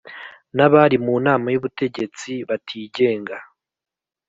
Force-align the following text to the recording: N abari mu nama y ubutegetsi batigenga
N 0.55 0.57
abari 0.65 0.97
mu 1.05 1.15
nama 1.25 1.47
y 1.53 1.57
ubutegetsi 1.59 2.31
batigenga 2.47 3.37